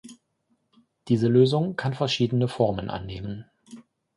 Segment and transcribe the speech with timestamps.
[1.09, 3.45] Diese Lösung kann verschiedene Formen annehmen.